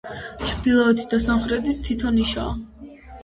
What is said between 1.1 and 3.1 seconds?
და სამხრეთით თითო ნიშაა.